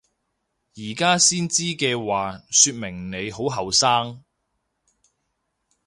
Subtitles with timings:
[0.75, 4.23] 而家先知嘅話說明你好後生！